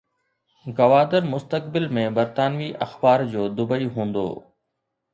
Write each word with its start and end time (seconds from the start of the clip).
گوادر 0.79 1.23
مستقبل 1.33 1.85
۾ 1.99 2.07
برطانوي 2.17 2.69
اخبار 2.89 3.27
جو 3.35 3.49
دبئي 3.63 3.87
هوندو 3.95 4.29